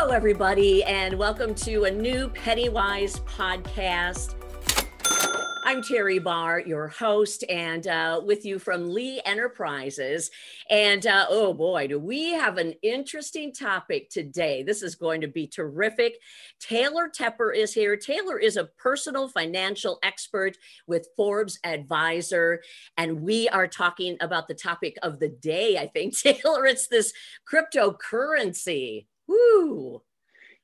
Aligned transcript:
Hello, 0.00 0.12
everybody, 0.12 0.84
and 0.84 1.18
welcome 1.18 1.56
to 1.56 1.82
a 1.82 1.90
new 1.90 2.28
Pennywise 2.28 3.18
podcast. 3.18 4.36
I'm 5.64 5.82
Teri 5.82 6.22
Barr, 6.22 6.60
your 6.60 6.86
host, 6.86 7.42
and 7.48 7.84
uh, 7.88 8.20
with 8.24 8.44
you 8.44 8.60
from 8.60 8.94
Lee 8.94 9.20
Enterprises. 9.26 10.30
And 10.70 11.04
uh, 11.04 11.26
oh 11.28 11.52
boy, 11.52 11.88
do 11.88 11.98
we 11.98 12.30
have 12.30 12.58
an 12.58 12.74
interesting 12.80 13.52
topic 13.52 14.08
today. 14.08 14.62
This 14.62 14.84
is 14.84 14.94
going 14.94 15.20
to 15.22 15.26
be 15.26 15.48
terrific. 15.48 16.14
Taylor 16.60 17.10
Tepper 17.10 17.52
is 17.52 17.74
here. 17.74 17.96
Taylor 17.96 18.38
is 18.38 18.56
a 18.56 18.70
personal 18.78 19.26
financial 19.26 19.98
expert 20.04 20.56
with 20.86 21.08
Forbes 21.16 21.58
Advisor, 21.64 22.62
and 22.96 23.20
we 23.20 23.48
are 23.48 23.66
talking 23.66 24.16
about 24.20 24.46
the 24.46 24.54
topic 24.54 24.96
of 25.02 25.18
the 25.18 25.28
day, 25.28 25.76
I 25.76 25.88
think. 25.88 26.16
Taylor, 26.22 26.66
it's 26.66 26.86
this 26.86 27.12
cryptocurrency. 27.52 29.06
Woo! 29.28 30.02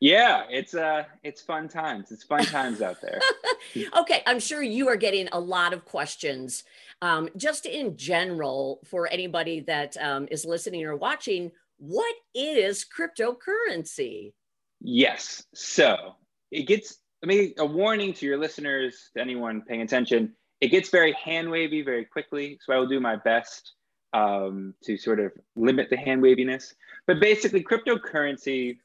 Yeah, 0.01 0.43
it's 0.51 0.75
uh 0.75 1.05
it's 1.23 1.41
fun 1.41 1.69
times. 1.69 2.11
It's 2.11 2.25
fun 2.25 2.45
times 2.45 2.83
out 2.83 3.01
there. 3.01 3.21
okay, 3.99 4.23
I'm 4.27 4.41
sure 4.41 4.63
you 4.63 4.89
are 4.89 4.97
getting 4.97 5.29
a 5.33 5.39
lot 5.39 5.73
of 5.73 5.85
questions. 5.85 6.65
Um, 7.01 7.29
just 7.37 7.67
in 7.67 7.97
general, 7.97 8.81
for 8.85 9.07
anybody 9.11 9.61
that 9.61 9.97
um, 9.99 10.27
is 10.31 10.45
listening 10.45 10.85
or 10.85 10.97
watching, 10.97 11.53
what 11.79 12.15
is 12.35 12.85
cryptocurrency? 12.85 14.33
Yes. 14.81 15.45
So 15.55 16.15
it 16.51 16.67
gets, 16.67 16.99
I 17.23 17.27
mean, 17.27 17.55
a 17.59 17.67
warning 17.67 18.13
to 18.15 18.27
your 18.27 18.39
listeners, 18.39 19.11
to 19.17 19.23
anyone 19.23 19.63
paying 19.67 19.83
attention, 19.83 20.35
it 20.61 20.69
gets 20.69 20.89
very 20.91 21.13
hand 21.13 21.51
wavy 21.51 21.83
very 21.83 22.05
quickly. 22.05 22.59
So 22.63 22.73
I 22.73 22.79
will 22.79 22.87
do 22.87 23.01
my 23.01 23.17
best 23.17 23.73
um, 24.13 24.75
to 24.85 24.97
sort 24.97 25.21
of 25.21 25.33
limit 25.57 25.91
the 25.91 25.97
hand 25.97 26.23
waviness. 26.23 26.75
But 27.07 27.21
basically, 27.21 27.63
cryptocurrency 27.63 28.77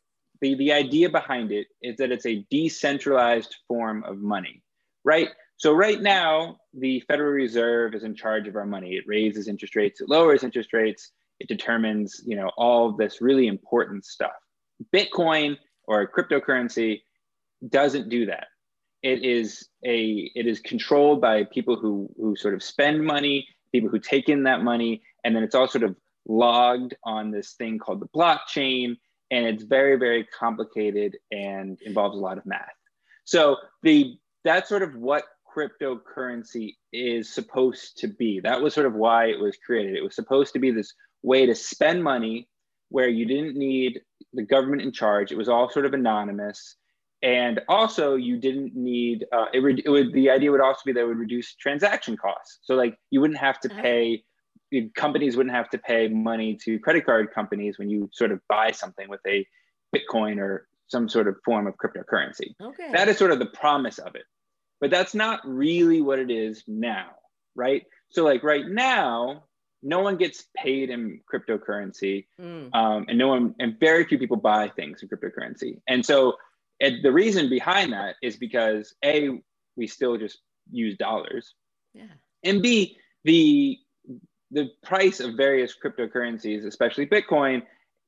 the, 0.42 0.56
the 0.56 0.72
idea 0.72 1.10
behind 1.10 1.52
it 1.52 1.68
is 1.82 1.98
that 1.98 2.12
it's 2.12 2.26
a 2.26 2.46
decentralized 2.50 3.56
form 3.68 4.04
of 4.04 4.20
money, 4.20 4.62
right? 5.04 5.30
So 5.58 5.74
right 5.74 6.02
now, 6.02 6.58
the 6.74 7.02
Federal 7.02 7.32
Reserve 7.32 7.94
is 7.94 8.04
in 8.04 8.16
charge 8.16 8.48
of 8.48 8.56
our 8.56 8.66
money. 8.66 8.92
It 8.92 9.04
raises 9.08 9.48
interest 9.48 9.76
rates, 9.76 10.02
it 10.02 10.10
lowers 10.10 10.44
interest 10.44 10.72
rates, 10.74 11.12
it 11.40 11.48
determines, 11.48 12.22
you 12.26 12.36
know, 12.36 12.52
all 12.58 12.94
this 12.94 13.22
really 13.22 13.48
important 13.48 14.06
stuff. 14.06 14.32
Bitcoin 14.96 15.58
or 15.86 16.10
cryptocurrency 16.10 17.02
doesn't 17.68 18.10
do 18.10 18.26
that. 18.28 18.48
It 19.04 19.24
is 19.24 19.68
a 19.86 20.30
it 20.36 20.46
is 20.46 20.60
controlled 20.60 21.22
by 21.22 21.46
people 21.46 21.78
who 21.78 22.10
who 22.18 22.36
sort 22.36 22.54
of 22.54 22.64
spend 22.64 23.04
money, 23.04 23.48
people 23.72 23.90
who 23.90 24.00
take 24.00 24.28
in 24.28 24.44
that 24.44 24.62
money, 24.62 25.02
and 25.24 25.36
then 25.36 25.44
it's 25.44 25.56
all 25.56 25.68
sort 25.68 25.84
of 25.84 25.96
logged 26.30 26.96
on 27.04 27.32
this 27.32 27.54
thing 27.54 27.80
called 27.80 28.00
the 28.00 28.08
blockchain 28.08 28.96
and 29.32 29.46
it's 29.46 29.64
very 29.64 29.98
very 29.98 30.26
complicated 30.26 31.18
and 31.32 31.80
involves 31.82 32.18
a 32.18 32.20
lot 32.20 32.38
of 32.38 32.46
math. 32.46 32.70
So 33.26 33.58
the 33.84 34.18
that's 34.44 34.70
sort 34.70 34.84
of 34.84 34.96
what 34.96 35.24
cryptocurrency 35.56 36.76
is 36.94 37.34
supposed 37.34 37.98
to 37.98 38.08
be. 38.08 38.40
That 38.40 38.62
was 38.62 38.74
sort 38.74 38.86
of 38.86 38.94
why 38.94 39.26
it 39.26 39.40
was 39.40 39.58
created. 39.66 39.96
It 39.96 40.04
was 40.04 40.16
supposed 40.16 40.54
to 40.54 40.60
be 40.60 40.72
this 40.72 40.94
way 41.24 41.46
to 41.46 41.56
spend 41.56 42.04
money 42.04 42.48
where 42.90 43.10
you 43.10 43.26
didn't 43.26 43.56
need 43.56 44.02
the 44.34 44.44
government 44.44 44.82
in 44.82 44.92
charge. 44.92 45.32
It 45.32 45.38
was 45.38 45.50
all 45.50 45.70
sort 45.70 45.86
of 45.86 45.94
anonymous. 45.94 46.76
And 47.22 47.60
also 47.68 48.16
you 48.16 48.38
didn't 48.38 48.76
need 48.76 49.26
uh, 49.34 49.48
it, 49.54 49.60
would, 49.60 49.82
it 49.84 49.90
would 49.90 50.14
the 50.14 50.30
idea 50.30 50.52
would 50.52 50.62
also 50.62 50.82
be 50.86 50.94
that 50.94 51.02
it 51.02 51.08
would 51.08 51.18
reduce 51.18 51.56
transaction 51.56 52.16
costs. 52.16 52.60
So 52.62 52.76
like 52.76 52.98
you 53.10 53.20
wouldn't 53.20 53.40
have 53.40 53.60
to 53.62 53.72
uh-huh. 53.72 53.82
pay 53.82 54.24
companies 54.96 55.36
wouldn't 55.36 55.56
have 55.56 55.70
to 55.70 55.78
pay 55.78 56.08
money 56.08 56.56
to 56.64 56.80
credit 56.80 57.06
card 57.06 57.32
companies 57.34 57.78
when 57.78 57.90
you 57.90 58.10
sort 58.14 58.32
of 58.32 58.40
buy 58.48 58.72
something 58.72 59.10
with 59.10 59.22
a 59.28 59.46
Bitcoin 59.96 60.40
or 60.40 60.68
some 60.88 61.08
sort 61.08 61.28
of 61.28 61.36
form 61.46 61.68
of 61.68 61.76
cryptocurrency. 61.78 62.56
Okay. 62.62 62.92
That 62.92 63.08
is 63.08 63.18
sort 63.18 63.32
of 63.32 63.40
the 63.40 63.46
promise 63.46 63.98
of 64.00 64.16
it. 64.16 64.24
But 64.82 64.92
that's 64.92 65.14
not 65.14 65.42
really 65.46 66.02
what 66.02 66.20
it 66.20 66.32
is 66.32 66.64
now, 66.68 67.08
right? 67.56 67.84
So, 68.12 68.24
like 68.24 68.44
right 68.44 68.66
now, 68.66 69.44
no 69.84 70.00
one 70.00 70.18
gets 70.18 70.46
paid 70.56 70.90
in 70.90 71.22
cryptocurrency, 71.32 72.28
mm. 72.40 72.74
um, 72.74 73.06
and 73.08 73.18
no 73.18 73.28
one, 73.28 73.56
and 73.60 73.80
very 73.80 74.06
few 74.06 74.18
people 74.18 74.38
buy 74.38 74.70
things 74.70 75.02
in 75.02 75.10
cryptocurrency. 75.10 75.82
And 75.88 76.06
so, 76.06 76.38
and 76.80 77.04
the 77.04 77.12
reason 77.12 77.50
behind 77.50 77.94
that 77.94 78.16
is 78.22 78.38
because 78.38 78.96
a 79.04 79.30
we 79.76 79.88
still 79.88 80.18
just 80.18 80.40
use 80.72 80.98
dollars, 80.98 81.54
yeah, 81.94 82.06
and 82.44 82.62
b 82.62 82.98
the 83.26 83.78
the 84.52 84.70
price 84.84 85.20
of 85.20 85.36
various 85.36 85.76
cryptocurrencies, 85.84 86.66
especially 86.66 87.06
Bitcoin, 87.06 87.64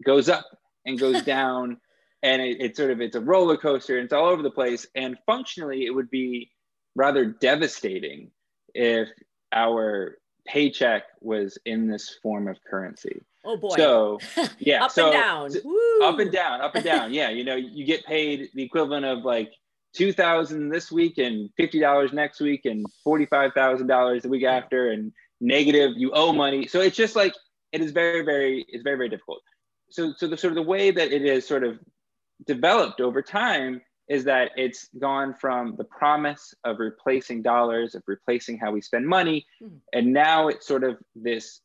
goes 0.06 0.30
up 0.30 0.46
and 0.86 1.00
goes 1.00 1.22
down, 1.24 1.78
and 2.24 2.42
it, 2.42 2.58
it's 2.60 2.78
sort 2.78 2.92
of 2.92 3.02
it's 3.02 3.16
a 3.16 3.22
roller 3.22 3.58
coaster. 3.58 3.98
And 3.98 4.06
it's 4.06 4.14
all 4.14 4.28
over 4.28 4.42
the 4.42 4.52
place. 4.52 4.88
And 4.96 5.18
functionally, 5.26 5.86
it 5.86 5.92
would 5.92 6.10
be 6.10 6.52
rather 6.96 7.26
devastating 7.26 8.32
if 8.74 9.10
our 9.52 10.18
paycheck 10.46 11.04
was 11.20 11.58
in 11.66 11.88
this 11.88 12.18
form 12.22 12.48
of 12.48 12.58
currency. 12.70 13.24
Oh 13.44 13.58
boy! 13.58 13.76
So 13.76 14.20
yeah, 14.60 14.86
up 14.86 14.92
so, 14.92 15.06
and 15.06 15.14
down, 15.14 15.52
so 15.52 16.04
up 16.04 16.20
and 16.20 16.32
down, 16.32 16.62
up 16.62 16.76
and 16.76 16.86
down. 16.86 17.14
Yeah, 17.14 17.30
you 17.30 17.44
know, 17.44 17.56
you 17.56 17.86
get 17.86 18.06
paid 18.06 18.50
the 18.54 18.64
equivalent 18.64 19.06
of 19.06 19.24
like 19.24 19.52
two 19.94 20.14
thousand 20.14 20.70
this 20.70 20.92
week 20.92 21.18
and 21.18 21.50
fifty 21.58 21.80
dollars 21.80 22.14
next 22.14 22.40
week 22.40 22.66
and 22.66 22.86
forty 23.04 23.26
five 23.26 23.54
thousand 23.54 23.88
dollars 23.88 24.24
the 24.24 24.30
week 24.30 24.44
after, 24.44 24.92
and 24.92 25.12
negative, 25.42 25.94
you 25.98 26.12
owe 26.14 26.32
money. 26.32 26.68
So 26.68 26.80
it's 26.80 26.96
just 26.96 27.16
like 27.16 27.34
it 27.72 27.82
is 27.82 27.92
very, 27.92 28.24
very, 28.24 28.66
it's 28.70 28.84
very, 28.84 28.96
very 28.96 29.10
difficult. 29.10 29.42
So, 29.90 30.14
so 30.16 30.28
the 30.28 30.38
sort 30.38 30.52
of 30.52 30.56
the 30.56 30.70
way 30.70 30.92
that 30.92 31.12
it 31.12 31.26
is 31.26 31.46
sort 31.46 31.64
of 31.64 31.80
developed 32.46 33.02
over 33.02 33.22
time 33.22 33.82
is 34.08 34.26
that 34.26 34.52
it's 34.56 34.90
gone 35.00 35.34
from 35.34 35.76
the 35.78 35.84
promise 35.84 36.54
of 36.64 36.80
replacing 36.80 37.42
dollars, 37.42 37.96
of 37.96 38.04
replacing 38.08 38.58
how 38.58 38.72
we 38.72 38.82
spend 38.82 39.08
money, 39.08 39.46
mm-hmm. 39.62 39.76
and 39.94 40.14
now 40.14 40.48
it's 40.48 40.68
sort 40.68 40.84
of 40.84 40.98
this 41.16 41.62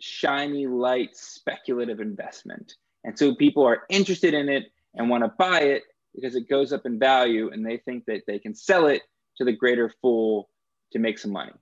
shiny 0.00 0.66
light 0.66 1.16
speculative 1.16 2.00
investment. 2.00 2.74
And 3.04 3.18
so 3.18 3.34
people 3.34 3.64
are 3.64 3.82
interested 3.88 4.34
in 4.34 4.48
it 4.48 4.70
and 4.94 5.08
want 5.08 5.24
to 5.24 5.32
buy 5.36 5.60
it 5.60 5.82
because 6.14 6.34
it 6.34 6.48
goes 6.48 6.72
up 6.72 6.86
in 6.86 6.98
value 6.98 7.50
and 7.50 7.64
they 7.64 7.78
think 7.78 8.04
that 8.06 8.22
they 8.26 8.38
can 8.38 8.54
sell 8.54 8.86
it 8.86 9.02
to 9.38 9.44
the 9.44 9.52
greater 9.52 9.92
fool 10.00 10.48
to 10.92 10.98
make 10.98 11.18
some 11.18 11.32
money. 11.32 11.52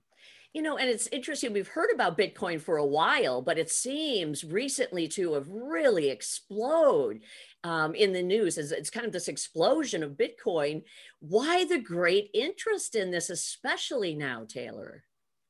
You 0.53 0.63
know, 0.63 0.77
and 0.77 0.89
it's 0.89 1.07
interesting. 1.07 1.53
We've 1.53 1.67
heard 1.67 1.91
about 1.93 2.17
Bitcoin 2.17 2.59
for 2.59 2.77
a 2.77 2.85
while, 2.85 3.41
but 3.41 3.59
it 3.59 3.69
seems 3.69 4.43
recently 4.43 5.07
to 5.09 5.33
have 5.33 5.47
really 5.47 6.09
explode 6.09 7.21
um, 7.63 7.93
in 7.93 8.13
the 8.13 8.23
news. 8.23 8.57
As 8.57 8.71
it's 8.71 8.89
kind 8.89 9.05
of 9.05 9.11
this 9.11 9.27
explosion 9.27 10.01
of 10.01 10.17
Bitcoin. 10.17 10.81
Why 11.19 11.65
the 11.65 11.79
great 11.79 12.31
interest 12.33 12.95
in 12.95 13.11
this, 13.11 13.29
especially 13.29 14.15
now, 14.15 14.45
Taylor? 14.47 15.03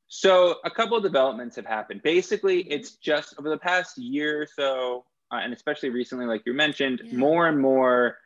So 0.09 0.55
a 0.65 0.71
couple 0.71 0.97
of 0.97 1.03
developments 1.03 1.55
have 1.55 1.67
happened. 1.67 2.01
Basically, 2.03 2.61
it's 2.63 2.95
just 2.95 3.35
over 3.39 3.49
the 3.49 3.57
past 3.57 3.97
year 3.97 4.41
or 4.41 4.47
so, 4.47 5.05
uh, 5.31 5.37
and 5.37 5.53
especially 5.53 5.91
recently, 5.91 6.25
like 6.25 6.41
you 6.45 6.53
mentioned, 6.53 7.01
yeah. 7.05 7.17
more 7.17 7.47
and 7.47 7.57
more 7.57 8.17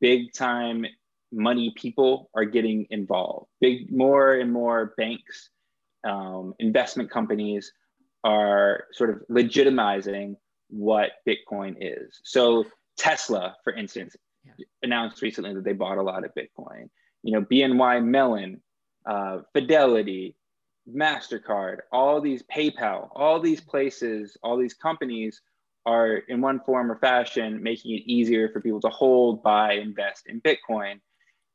big 0.00 0.32
time 0.32 0.86
money 1.30 1.72
people 1.76 2.30
are 2.34 2.44
getting 2.44 2.86
involved. 2.90 3.46
Big 3.60 3.92
more 3.92 4.34
and 4.34 4.52
more 4.52 4.94
banks 4.96 5.50
um, 6.04 6.54
investment 6.58 7.10
companies 7.10 7.72
are 8.24 8.84
sort 8.92 9.10
of 9.10 9.22
legitimizing 9.30 10.36
what 10.68 11.12
Bitcoin 11.26 11.76
is. 11.80 12.20
So 12.24 12.64
Tesla, 12.96 13.56
for 13.62 13.72
instance, 13.72 14.16
yeah. 14.44 14.64
announced 14.82 15.22
recently 15.22 15.54
that 15.54 15.64
they 15.64 15.72
bought 15.72 15.98
a 15.98 16.02
lot 16.02 16.24
of 16.24 16.32
Bitcoin. 16.34 16.88
You 17.22 17.32
know, 17.32 17.42
BNY 17.42 18.04
Mellon, 18.04 18.60
uh, 19.04 19.38
Fidelity, 19.52 20.36
MasterCard, 20.88 21.78
all 21.92 22.20
these 22.20 22.42
PayPal, 22.44 23.08
all 23.12 23.40
these 23.40 23.60
places, 23.60 24.36
all 24.42 24.56
these 24.56 24.74
companies 24.74 25.40
are 25.84 26.16
in 26.16 26.40
one 26.40 26.60
form 26.60 26.90
or 26.90 26.98
fashion 26.98 27.62
making 27.62 27.92
it 27.92 28.02
easier 28.06 28.48
for 28.48 28.60
people 28.60 28.80
to 28.80 28.88
hold, 28.88 29.42
buy, 29.42 29.74
invest 29.74 30.26
in 30.26 30.40
Bitcoin. 30.40 31.00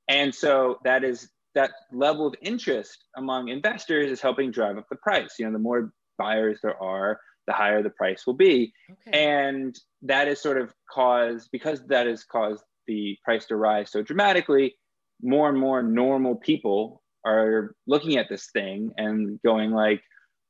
And 0.08 0.34
so 0.34 0.80
that 0.84 1.04
is 1.04 1.30
that 1.56 1.72
level 1.92 2.28
of 2.28 2.36
interest 2.42 3.06
among 3.18 3.50
investors 3.50 4.12
is 4.12 4.22
helping 4.22 4.52
drive 4.52 4.78
up 4.78 4.88
the 4.90 4.96
price. 4.98 5.36
You 5.38 5.46
know, 5.46 5.52
the 5.52 5.60
more 5.60 5.92
buyers 6.18 6.60
there 6.62 6.82
are, 6.82 7.20
the 7.48 7.54
higher 7.54 7.82
the 7.82 7.90
price 7.90 8.26
will 8.26 8.34
be. 8.34 8.74
Okay. 8.90 9.24
And 9.24 9.78
that 10.04 10.28
is 10.28 10.42
sort 10.42 10.60
of 10.60 10.74
caused, 10.90 11.50
because 11.52 11.86
that 11.88 12.08
has 12.08 12.24
caused 12.24 12.64
the 12.88 13.18
price 13.24 13.46
to 13.48 13.56
rise 13.56 13.92
so 13.92 14.02
dramatically, 14.02 14.76
more 15.22 15.50
and 15.50 15.58
more 15.58 15.84
normal 15.84 16.36
people 16.36 17.02
are 17.26 17.76
looking 17.88 18.18
at 18.18 18.30
this 18.30 18.50
thing 18.52 18.92
and 18.98 19.40
going 19.44 19.72
like, 19.72 20.02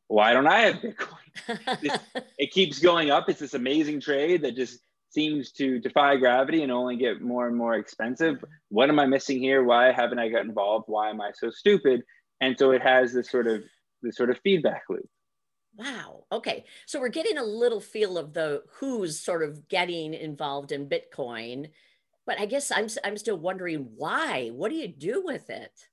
why 0.08 0.34
don't 0.34 0.48
I 0.48 0.60
have 0.60 0.76
Bitcoin? 0.76 2.00
it 2.38 2.52
keeps 2.52 2.80
going 2.80 3.12
up. 3.12 3.30
It's 3.30 3.40
this 3.40 3.54
amazing 3.54 4.02
trade 4.02 4.42
that 4.44 4.56
just 4.56 4.80
seems 5.14 5.52
to 5.54 5.80
defy 5.80 6.16
gravity 6.16 6.64
and 6.64 6.72
only 6.72 6.96
get 6.96 7.22
more 7.22 7.48
and 7.48 7.56
more 7.56 7.76
expensive. 7.76 8.44
What 8.70 8.90
am 8.90 9.00
I 9.00 9.06
missing 9.06 9.40
here? 9.40 9.64
Why 9.64 9.92
haven't 9.92 10.20
I 10.20 10.30
got 10.30 10.46
involved? 10.46 10.86
Why 10.88 11.10
am 11.10 11.22
I 11.22 11.32
so 11.34 11.52
stupid? 11.52 12.02
And 12.40 12.58
so 12.58 12.72
it 12.72 12.82
has 12.82 13.14
this 13.14 13.30
sort 13.30 13.48
of 13.48 13.62
this 14.02 14.16
sort 14.16 14.30
of 14.30 14.40
feedback 14.44 14.84
loop. 14.90 15.08
Wow. 15.76 16.26
Okay. 16.32 16.66
So 16.86 17.00
we're 17.00 17.10
getting 17.10 17.38
a 17.38 17.44
little 17.44 17.80
feel 17.80 18.18
of 18.18 18.34
the 18.34 18.64
who's 18.80 19.20
sort 19.20 19.44
of 19.44 19.68
getting 19.68 20.14
involved 20.14 20.72
in 20.72 20.90
Bitcoin. 20.90 21.70
But 22.26 22.40
I 22.40 22.46
guess 22.46 22.72
I'm 22.72 22.88
I'm 23.04 23.18
still 23.18 23.38
wondering 23.38 23.90
why. 23.96 24.50
What 24.54 24.70
do 24.70 24.76
you 24.76 24.88
do 24.88 25.24
with 25.26 25.50
it? 25.50 25.88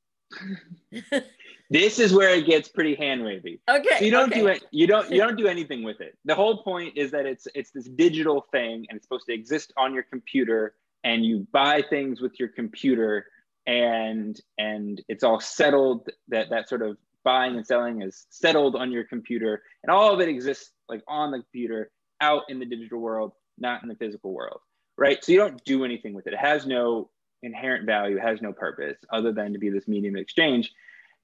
this 1.70 1.98
is 1.98 2.12
where 2.12 2.34
it 2.34 2.46
gets 2.46 2.68
pretty 2.68 2.94
hand 2.94 3.24
wavy. 3.24 3.60
Okay. 3.68 3.98
So 3.98 4.04
you 4.04 4.10
don't 4.10 4.30
okay. 4.30 4.40
do 4.40 4.46
it. 4.46 4.64
You 4.70 4.86
don't. 4.86 5.10
You 5.10 5.18
don't 5.24 5.36
do 5.36 5.46
anything 5.46 5.82
with 5.82 6.00
it. 6.00 6.16
The 6.24 6.34
whole 6.34 6.62
point 6.62 6.96
is 6.96 7.10
that 7.10 7.26
it's 7.26 7.46
it's 7.54 7.70
this 7.70 7.84
digital 7.84 8.46
thing, 8.52 8.86
and 8.88 8.96
it's 8.96 9.04
supposed 9.04 9.26
to 9.26 9.34
exist 9.34 9.72
on 9.76 9.92
your 9.92 10.04
computer, 10.04 10.74
and 11.04 11.24
you 11.24 11.46
buy 11.52 11.82
things 11.88 12.20
with 12.20 12.38
your 12.40 12.48
computer, 12.48 13.26
and 13.66 14.40
and 14.56 15.02
it's 15.08 15.24
all 15.24 15.40
settled. 15.40 16.08
That 16.28 16.50
that 16.50 16.68
sort 16.68 16.82
of 16.82 16.96
buying 17.24 17.56
and 17.56 17.66
selling 17.66 18.00
is 18.02 18.26
settled 18.30 18.74
on 18.74 18.90
your 18.90 19.04
computer, 19.04 19.62
and 19.82 19.90
all 19.90 20.12
of 20.12 20.20
it 20.20 20.28
exists 20.28 20.72
like 20.88 21.02
on 21.06 21.30
the 21.30 21.38
computer, 21.38 21.90
out 22.22 22.42
in 22.48 22.58
the 22.58 22.64
digital 22.64 22.98
world, 22.98 23.32
not 23.58 23.82
in 23.82 23.90
the 23.90 23.94
physical 23.96 24.32
world, 24.32 24.60
right? 24.96 25.22
So 25.22 25.32
you 25.32 25.38
don't 25.38 25.62
do 25.64 25.84
anything 25.84 26.14
with 26.14 26.26
it. 26.26 26.32
It 26.32 26.38
has 26.38 26.66
no 26.66 27.10
inherent 27.42 27.86
value, 27.86 28.16
has 28.18 28.40
no 28.40 28.52
purpose 28.52 28.96
other 29.12 29.32
than 29.32 29.52
to 29.52 29.58
be 29.58 29.68
this 29.68 29.86
medium 29.86 30.16
of 30.16 30.22
exchange. 30.22 30.72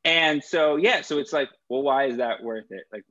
And 0.04 0.44
so, 0.44 0.76
yeah, 0.76 1.00
so 1.00 1.18
it's 1.18 1.32
like, 1.32 1.48
well, 1.68 1.82
why 1.82 2.06
is 2.06 2.18
that 2.18 2.42
worth 2.42 2.66
it? 2.70 2.84
Like, 2.92 3.04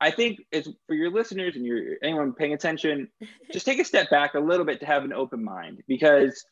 I 0.00 0.10
think 0.10 0.40
it's 0.52 0.68
for 0.86 0.94
your 0.94 1.10
listeners 1.10 1.56
and 1.56 1.64
your 1.64 1.96
anyone 2.02 2.32
paying 2.32 2.52
attention, 2.52 3.08
just 3.52 3.66
take 3.66 3.78
a 3.78 3.84
step 3.84 4.10
back 4.10 4.34
a 4.34 4.40
little 4.40 4.66
bit 4.66 4.80
to 4.80 4.86
have 4.86 5.04
an 5.04 5.12
open 5.12 5.42
mind 5.42 5.82
because 5.88 6.44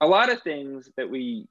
a 0.00 0.06
lot 0.06 0.30
of 0.30 0.42
things 0.42 0.90
that 0.96 1.08
we 1.08 1.48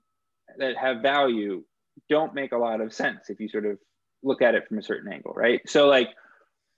that 0.57 0.77
have 0.77 1.01
value 1.01 1.63
don't 2.09 2.33
make 2.33 2.51
a 2.51 2.57
lot 2.57 2.81
of 2.81 2.93
sense 2.93 3.29
if 3.29 3.39
you 3.39 3.47
sort 3.47 3.65
of 3.65 3.77
look 4.23 4.41
at 4.41 4.55
it 4.55 4.67
from 4.67 4.77
a 4.77 4.83
certain 4.83 5.11
angle, 5.11 5.33
right? 5.35 5.61
So 5.67 5.87
like, 5.87 6.09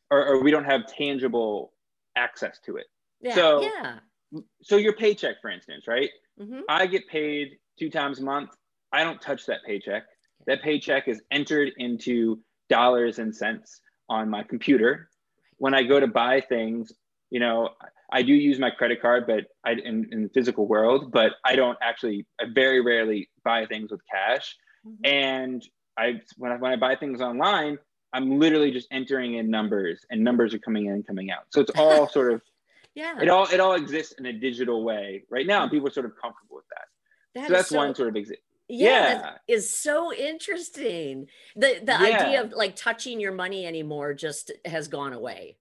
or, 0.10 0.26
or 0.26 0.44
we 0.44 0.52
don't 0.52 0.66
have 0.66 0.88
tangible 0.88 1.74
access 2.16 2.60
to 2.66 2.78
it. 2.78 2.86
Yeah. 3.22 3.36
So 3.36 3.62
yeah. 3.62 4.00
so 4.62 4.78
your 4.78 4.94
paycheck, 4.94 5.42
for 5.42 5.50
instance, 5.50 5.88
right? 5.88 6.10
hmm 6.40 6.62
I 6.68 6.88
get 6.88 7.08
paid 7.08 7.58
two 7.78 7.90
times 7.90 8.20
a 8.20 8.24
month. 8.24 8.52
I 8.92 9.04
don't 9.04 9.22
touch 9.22 9.46
that 9.48 9.60
paycheck. 9.66 10.04
That 10.48 10.62
paycheck 10.62 11.08
is 11.08 11.22
entered 11.32 11.74
into 11.78 12.40
dollars 12.70 13.20
and 13.20 13.36
cents 13.36 13.82
on 14.10 14.30
my 14.30 14.44
computer. 14.44 15.10
When 15.58 15.74
I 15.74 15.84
go 15.84 16.00
to 16.00 16.08
buy 16.08 16.42
things, 16.42 16.92
you 17.30 17.40
know, 17.40 17.70
I 18.12 18.22
do 18.22 18.34
use 18.34 18.60
my 18.60 18.70
credit 18.70 19.02
card, 19.02 19.26
but 19.28 19.46
I 19.66 19.72
in, 19.74 20.08
in 20.12 20.24
the 20.24 20.30
physical 20.30 20.68
world, 20.68 21.12
but 21.12 21.34
I 21.44 21.56
don't 21.56 21.78
actually. 21.82 22.26
I 22.40 22.46
very 22.54 22.82
rarely 22.82 23.30
buy 23.44 23.66
things 23.66 23.92
with 23.92 24.02
cash. 24.12 24.56
Mhm. 24.86 25.08
And 25.08 25.70
I 25.98 26.22
when 26.38 26.52
I 26.52 26.58
when 26.58 26.72
I 26.72 26.76
buy 26.76 26.96
things 26.96 27.22
online, 27.22 27.78
I'm 28.14 28.40
literally 28.40 28.72
just 28.72 28.88
entering 28.92 29.36
in 29.36 29.50
numbers, 29.50 30.06
and 30.12 30.24
numbers 30.24 30.54
are 30.54 30.60
coming 30.60 30.86
in 30.86 30.94
and 30.94 31.08
coming 31.08 31.32
out. 31.32 31.46
So 31.50 31.62
it's 31.62 31.72
all 31.76 32.08
sort 32.18 32.34
of 32.34 32.42
Yeah. 32.94 33.20
it 33.22 33.28
all 33.30 33.48
it 33.52 33.60
all 33.60 33.74
exists 33.74 34.14
in 34.20 34.26
a 34.28 34.34
digital 34.34 34.84
way 34.84 35.24
right 35.30 35.48
now, 35.48 35.64
and 35.64 35.72
people 35.72 35.88
are 35.88 35.92
sort 35.92 36.06
of 36.06 36.14
comfortable 36.22 36.58
with 36.58 36.66
that. 36.70 36.88
That 37.34 37.48
so 37.48 37.54
that's 37.54 37.72
one 37.72 37.96
sort 37.96 38.10
of 38.10 38.16
exit. 38.16 38.40
Yeah, 38.68 38.88
Yeah. 38.88 39.38
is 39.48 39.70
so 39.70 40.14
interesting. 40.14 41.28
The 41.56 41.80
the 41.84 41.92
Yeah. 41.94 42.24
idea 42.24 42.42
of 42.44 42.52
like 42.52 42.76
touching 42.76 43.20
your 43.20 43.32
money 43.32 43.66
anymore 43.66 44.14
just 44.14 44.52
has 44.66 44.88
gone 44.88 45.14
away. 45.14 45.58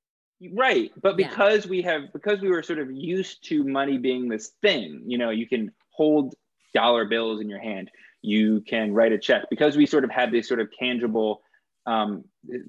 Right. 0.52 0.90
But 1.00 1.18
Yeah. 1.18 1.28
because 1.28 1.66
we 1.66 1.82
have 1.82 2.12
because 2.12 2.40
we 2.40 2.48
were 2.48 2.62
sort 2.62 2.78
of 2.78 2.90
used 2.90 3.44
to 3.48 3.64
money 3.64 3.98
being 3.98 4.28
this 4.28 4.50
thing, 4.62 5.02
you 5.06 5.18
know, 5.18 5.30
you 5.30 5.46
can 5.46 5.72
hold 5.90 6.34
dollar 6.72 7.04
bills 7.04 7.40
in 7.40 7.48
your 7.48 7.60
hand, 7.60 7.90
you 8.22 8.60
can 8.62 8.92
write 8.92 9.12
a 9.12 9.18
check 9.18 9.44
because 9.50 9.76
we 9.76 9.86
sort 9.86 10.04
of 10.04 10.10
had 10.10 10.32
these 10.32 10.48
sort 10.48 10.60
of 10.60 10.70
tangible 10.72 11.42
um, 11.86 12.24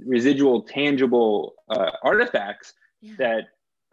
residual 0.05 0.63
tangible 0.63 1.55
uh, 1.69 1.91
artifacts 2.03 2.73
Yeah. 3.01 3.15
that 3.19 3.43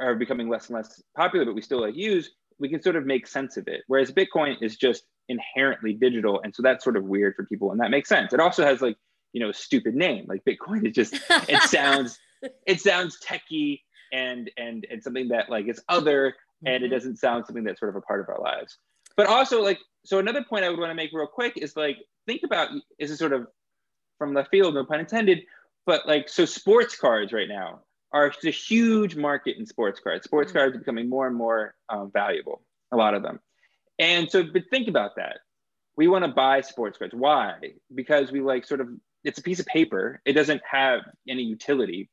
are 0.00 0.16
becoming 0.16 0.48
less 0.48 0.68
and 0.68 0.76
less 0.76 1.00
popular, 1.16 1.44
but 1.44 1.54
we 1.54 1.62
still 1.62 1.80
like 1.80 1.94
use, 1.94 2.34
we 2.58 2.68
can 2.68 2.82
sort 2.82 2.96
of 2.96 3.06
make 3.06 3.28
sense 3.28 3.56
of 3.56 3.68
it. 3.68 3.82
Whereas 3.86 4.10
Bitcoin 4.10 4.60
is 4.60 4.76
just 4.76 5.04
inherently 5.28 5.92
digital. 5.94 6.40
And 6.42 6.54
so 6.54 6.62
that's 6.62 6.82
sort 6.84 6.96
of 6.96 7.04
weird 7.04 7.34
for 7.36 7.44
people. 7.44 7.70
And 7.72 7.80
that 7.80 7.90
makes 7.90 8.08
sense. 8.08 8.32
It 8.32 8.40
also 8.40 8.64
has 8.64 8.80
like, 8.80 8.96
you 9.32 9.40
know, 9.40 9.50
a 9.50 9.54
stupid 9.54 9.94
name. 9.94 10.26
Like 10.28 10.44
Bitcoin 10.44 10.86
is 10.86 10.94
just, 10.94 11.14
it 11.48 11.62
sounds, 11.68 12.18
it 12.66 12.80
sounds 12.80 13.18
techy 13.20 13.82
and 14.12 14.50
and 14.58 14.86
and 14.90 15.02
something 15.02 15.28
that 15.28 15.48
like 15.48 15.68
is 15.68 15.80
other 15.88 16.34
and 16.66 16.84
it 16.84 16.88
Mhm. 16.88 16.90
doesn't 16.90 17.16
sound 17.16 17.46
something 17.46 17.64
that's 17.64 17.80
sort 17.80 17.88
of 17.88 17.96
a 17.96 18.00
part 18.02 18.20
of 18.20 18.28
our 18.28 18.40
lives. 18.40 18.76
But 19.16 19.26
also 19.26 19.62
like, 19.62 19.78
so 20.04 20.18
another 20.18 20.44
point 20.44 20.64
I 20.64 20.68
would 20.70 20.78
want 20.78 20.90
to 20.90 20.94
make 20.94 21.10
real 21.12 21.26
quick 21.26 21.56
is 21.56 21.76
like, 21.76 21.96
think 22.26 22.42
about, 22.44 22.68
is 22.98 23.10
a 23.10 23.16
sort 23.16 23.32
of 23.32 23.46
from 24.18 24.34
the 24.34 24.44
field, 24.44 24.74
no 24.74 24.84
pun 24.84 25.00
intended, 25.00 25.42
but 25.86 26.06
like, 26.06 26.28
so 26.28 26.44
sports 26.44 26.96
cards 26.96 27.32
right 27.32 27.48
now 27.48 27.80
are 28.12 28.30
a 28.44 28.50
huge 28.50 29.16
market 29.16 29.56
in 29.58 29.64
sports 29.66 29.98
cards. 29.98 30.24
Sports 30.24 30.50
Mhm. 30.52 30.56
cards 30.56 30.76
are 30.76 30.78
becoming 30.78 31.08
more 31.08 31.26
and 31.26 31.34
more 31.34 31.74
um, 31.88 32.10
valuable, 32.12 32.62
a 32.92 32.96
lot 32.96 33.14
of 33.14 33.22
them. 33.22 33.40
And 33.98 34.30
so, 34.30 34.42
but 34.42 34.62
think 34.70 34.88
about 34.88 35.16
that. 35.16 35.38
We 35.96 36.08
want 36.08 36.24
to 36.24 36.30
buy 36.30 36.62
sports 36.62 36.98
cards. 36.98 37.14
Why? 37.14 37.54
Because 37.94 38.32
we 38.32 38.40
like 38.40 38.66
sort 38.66 38.80
of, 38.80 38.88
it's 39.24 39.38
a 39.38 39.42
piece 39.42 39.60
of 39.60 39.66
paper. 39.66 40.20
It 40.24 40.32
doesn't 40.32 40.62
have 40.68 41.00
any 41.28 41.42
utility. 41.42 42.10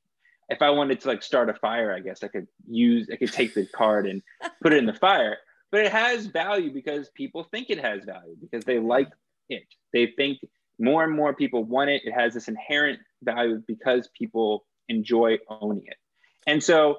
If 0.49 0.61
I 0.61 0.71
wanted 0.71 0.99
to 1.01 1.07
like 1.07 1.23
start 1.23 1.49
a 1.49 1.53
fire, 1.53 1.93
I 1.93 1.99
guess 1.99 2.23
I 2.23 2.27
could 2.27 2.47
use, 2.67 3.09
I 3.11 3.15
could 3.15 3.31
take 3.31 3.53
the 3.53 3.65
card 3.65 4.07
and 4.07 4.21
put 4.61 4.73
it 4.73 4.77
in 4.77 4.85
the 4.85 4.93
fire. 4.93 5.37
But 5.71 5.85
it 5.85 5.91
has 5.91 6.25
value 6.25 6.73
because 6.73 7.09
people 7.15 7.45
think 7.51 7.69
it 7.69 7.79
has 7.79 8.03
value 8.03 8.35
because 8.39 8.65
they 8.65 8.79
like 8.79 9.09
it. 9.49 9.63
They 9.93 10.13
think 10.17 10.39
more 10.79 11.03
and 11.03 11.15
more 11.15 11.33
people 11.33 11.63
want 11.63 11.89
it. 11.89 12.01
It 12.05 12.13
has 12.13 12.33
this 12.33 12.47
inherent 12.47 12.99
value 13.21 13.61
because 13.67 14.09
people 14.17 14.65
enjoy 14.87 15.37
owning 15.47 15.83
it. 15.85 15.97
And 16.47 16.63
so 16.63 16.97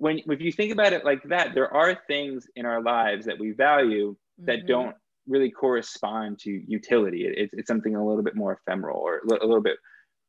when 0.00 0.18
if 0.26 0.40
you 0.40 0.50
think 0.50 0.72
about 0.72 0.92
it 0.92 1.04
like 1.04 1.22
that, 1.24 1.54
there 1.54 1.72
are 1.72 1.94
things 2.06 2.48
in 2.56 2.64
our 2.66 2.82
lives 2.82 3.26
that 3.26 3.38
we 3.38 3.50
value 3.52 4.16
that 4.38 4.60
Mhm. 4.60 4.66
don't 4.66 4.96
really 5.28 5.50
correspond 5.50 6.38
to 6.40 6.50
utility. 6.50 7.26
It- 7.26 7.36
it's, 7.38 7.54
it's 7.54 7.68
something 7.68 7.94
a 7.94 8.04
little 8.04 8.22
bit 8.22 8.34
more 8.34 8.52
ephemeral 8.54 8.98
or 8.98 9.18
a 9.18 9.46
little 9.46 9.60
bit 9.60 9.78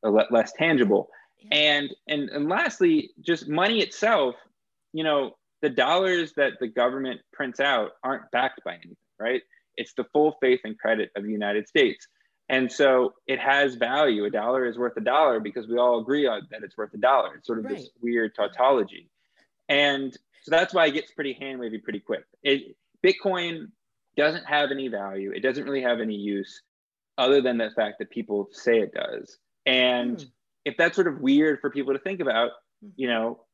less 0.03 0.51
tangible. 0.53 1.09
Yeah. 1.39 1.55
And, 1.57 1.89
and 2.07 2.29
and 2.29 2.49
lastly, 2.49 3.11
just 3.21 3.47
money 3.47 3.79
itself, 3.81 4.35
you 4.93 5.03
know, 5.03 5.37
the 5.61 5.69
dollars 5.69 6.33
that 6.33 6.53
the 6.59 6.67
government 6.67 7.21
prints 7.31 7.59
out 7.59 7.91
aren't 8.03 8.29
backed 8.31 8.61
by 8.65 8.73
anything, 8.75 8.97
right? 9.19 9.41
It's 9.77 9.93
the 9.93 10.03
full 10.05 10.37
faith 10.41 10.59
and 10.65 10.77
credit 10.77 11.11
of 11.15 11.23
the 11.23 11.31
United 11.31 11.67
States. 11.67 12.07
And 12.49 12.69
so 12.69 13.13
it 13.27 13.39
has 13.39 13.75
value. 13.75 14.25
A 14.25 14.29
dollar 14.29 14.65
is 14.65 14.77
worth 14.77 14.97
a 14.97 15.01
dollar 15.01 15.39
because 15.39 15.67
we 15.67 15.77
all 15.77 15.99
agree 16.01 16.27
on 16.27 16.41
that 16.51 16.63
it's 16.63 16.75
worth 16.77 16.93
a 16.93 16.97
dollar. 16.97 17.35
It's 17.35 17.47
sort 17.47 17.59
of 17.59 17.65
Right. 17.65 17.77
this 17.77 17.89
weird 18.01 18.35
tautology. 18.35 19.09
And 19.71 20.13
so 20.43 20.51
that's 20.51 20.73
why 20.73 20.87
it 20.87 20.91
gets 20.91 21.11
pretty 21.11 21.33
hand 21.33 21.59
wavy 21.59 21.77
pretty 21.77 22.01
quick. 22.01 22.25
It, 22.43 22.75
Bitcoin 23.05 23.67
doesn't 24.17 24.43
have 24.45 24.69
any 24.69 24.89
value. 24.89 25.31
It 25.31 25.39
doesn't 25.39 25.63
really 25.63 25.81
have 25.81 26.01
any 26.01 26.15
use 26.15 26.61
other 27.17 27.41
than 27.41 27.57
the 27.57 27.69
fact 27.75 27.99
that 27.99 28.09
people 28.09 28.49
say 28.51 28.79
it 28.79 28.93
does. 28.93 29.37
And 29.65 30.19
Hmm. 30.19 30.27
if 30.65 30.75
that's 30.77 30.95
sort 30.95 31.07
of 31.07 31.21
weird 31.21 31.61
for 31.61 31.69
people 31.69 31.93
to 31.93 31.99
think 31.99 32.19
about, 32.19 32.51
Hmm. 32.81 32.89
you 32.97 33.07
know, 33.07 33.45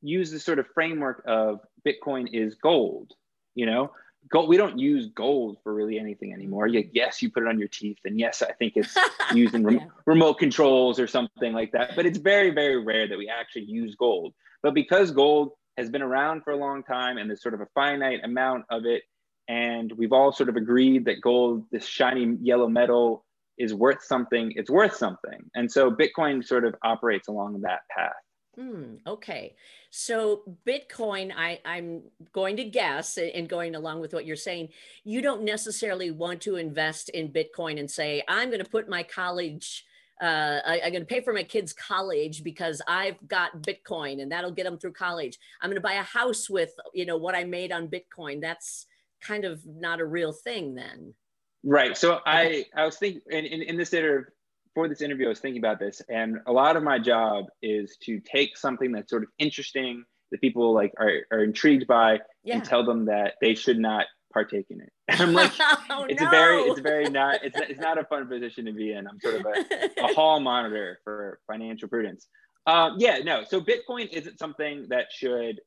use 0.00 0.30
the 0.30 0.38
sort 0.40 0.58
of 0.58 0.66
framework 0.68 1.22
of 1.26 1.60
Bitcoin 1.86 2.28
is 2.32 2.54
gold, 2.54 3.12
you 3.54 3.66
know, 3.66 3.92
gold, 4.28 4.48
we 4.48 4.56
don't 4.56 4.78
use 4.78 5.06
gold 5.14 5.58
for 5.62 5.72
really 5.74 5.98
anything 5.98 6.32
anymore. 6.32 6.66
Yeah, 6.66 6.82
yes, 6.92 7.22
you 7.22 7.30
put 7.30 7.42
it 7.44 7.48
on 7.48 7.58
your 7.58 7.68
teeth. 7.68 7.98
And 8.04 8.18
yes, 8.18 8.42
I 8.42 8.52
think 8.52 8.74
it's 8.76 8.96
used 9.34 9.54
in 9.54 9.64
rem- 9.64 9.76
Yeah. 9.78 9.84
remote 10.06 10.34
controls 10.34 10.98
or 11.00 11.06
something 11.06 11.52
like 11.52 11.72
that. 11.72 11.96
But 11.96 12.06
it's 12.06 12.18
very, 12.18 12.50
very 12.50 12.82
rare 12.82 13.08
that 13.08 13.18
we 13.18 13.28
actually 13.28 13.64
use 13.64 13.94
gold. 13.94 14.34
But 14.62 14.74
because 14.74 15.10
gold 15.10 15.52
has 15.76 15.88
been 15.90 16.02
around 16.02 16.42
for 16.44 16.52
a 16.52 16.56
long 16.56 16.82
time 16.82 17.16
and 17.16 17.30
there's 17.30 17.42
sort 17.42 17.54
of 17.54 17.60
a 17.60 17.66
finite 17.74 18.20
amount 18.24 18.64
of 18.70 18.84
it, 18.84 19.02
and 19.48 19.90
we've 19.92 20.12
all 20.12 20.32
sort 20.32 20.48
of 20.48 20.56
agreed 20.56 21.06
that 21.06 21.20
gold, 21.20 21.64
this 21.72 21.86
shiny 21.86 22.36
yellow 22.40 22.68
metal, 22.68 23.24
is 23.58 23.74
worth 23.74 24.02
something, 24.02 24.52
it's 24.56 24.70
worth 24.70 24.94
something. 24.96 25.50
And 25.54 25.70
so 25.70 25.90
Bitcoin 25.90 26.44
sort 26.44 26.64
of 26.64 26.74
operates 26.82 27.28
along 27.28 27.60
that 27.62 27.80
path. 27.94 28.12
Hmm, 28.56 28.96
okay. 29.06 29.54
So 29.90 30.42
Bitcoin, 30.66 31.32
I, 31.36 31.60
I'm 31.64 32.02
going 32.32 32.56
to 32.56 32.64
guess, 32.64 33.16
and 33.16 33.48
going 33.48 33.76
along 33.76 34.00
with 34.00 34.12
what 34.12 34.26
you're 34.26 34.36
saying, 34.36 34.70
you 35.04 35.22
don't 35.22 35.44
necessarily 35.44 36.10
want 36.10 36.40
to 36.42 36.56
invest 36.56 37.10
in 37.10 37.32
Bitcoin 37.32 37.78
and 37.78 37.88
say, 37.88 38.22
I'm 38.26 38.48
going 38.48 38.62
to 38.62 38.68
put 38.68 38.88
my 38.88 39.04
college, 39.04 39.84
uh, 40.20 40.58
I, 40.66 40.80
I'm 40.84 40.90
going 40.90 41.02
to 41.02 41.06
pay 41.06 41.20
for 41.20 41.32
my 41.32 41.44
kids' 41.44 41.72
college 41.72 42.42
because 42.42 42.82
I've 42.88 43.16
got 43.28 43.62
Bitcoin 43.62 44.20
and 44.20 44.32
that'll 44.32 44.50
get 44.50 44.64
them 44.64 44.78
through 44.78 44.92
college. 44.92 45.38
I'm 45.62 45.70
going 45.70 45.76
to 45.76 45.80
buy 45.80 45.94
a 45.94 46.02
house 46.02 46.50
with, 46.50 46.72
you 46.92 47.06
know, 47.06 47.16
what 47.16 47.36
I 47.36 47.44
made 47.44 47.70
on 47.70 47.88
Bitcoin. 47.88 48.40
That's 48.40 48.86
kind 49.20 49.44
of 49.44 49.64
not 49.64 50.00
a 50.00 50.04
real 50.04 50.32
thing 50.32 50.74
then. 50.74 51.14
Right. 51.62 51.96
So 51.96 52.20
I, 52.26 52.64
I 52.74 52.84
was 52.84 52.96
thinking 52.96 53.22
in, 53.30 53.44
in, 53.44 53.62
in 53.62 53.76
this 53.76 53.92
inter 53.92 54.32
for 54.74 54.88
this 54.88 55.00
interview, 55.00 55.26
I 55.26 55.30
was 55.30 55.40
thinking 55.40 55.60
about 55.60 55.78
this, 55.78 56.00
and 56.08 56.38
a 56.46 56.52
lot 56.52 56.76
of 56.76 56.82
my 56.82 56.98
job 56.98 57.46
is 57.62 57.96
to 58.04 58.20
take 58.20 58.56
something 58.56 58.92
that's 58.92 59.10
sort 59.10 59.22
of 59.24 59.28
interesting 59.38 60.04
that 60.30 60.40
people 60.40 60.72
like 60.72 60.92
are, 60.98 61.22
are 61.32 61.42
intrigued 61.42 61.86
by 61.86 62.18
Yeah. 62.44 62.56
and 62.56 62.64
tell 62.64 62.84
them 62.84 63.06
that 63.06 63.34
they 63.40 63.54
should 63.54 63.78
not 63.78 64.06
partake 64.32 64.66
in 64.70 64.80
it. 64.80 64.92
And 65.08 65.20
I'm 65.22 65.32
like, 65.32 65.50
oh, 65.90 66.06
it's 66.08 66.20
no. 66.20 66.28
a 66.28 66.30
very, 66.30 66.62
it's 66.62 66.78
a 66.78 66.82
very 66.82 67.10
not, 67.10 67.44
it's, 67.44 67.58
it's 67.58 67.80
not 67.80 67.98
a 67.98 68.04
fun 68.04 68.28
position 68.28 68.64
to 68.66 68.72
be 68.72 68.92
in. 68.92 69.08
I'm 69.08 69.18
sort 69.20 69.36
of 69.40 69.46
a, 69.46 69.90
a 70.04 70.06
hall 70.14 70.38
monitor 70.38 71.00
for 71.02 71.40
financial 71.50 71.88
prudence. 71.88 72.28
Um, 72.66 72.94
yeah, 72.98 73.18
no. 73.24 73.42
So 73.42 73.60
Bitcoin 73.60 74.08
isn't 74.10 74.38
something 74.38 74.86
that 74.90 75.06
should 75.10 75.60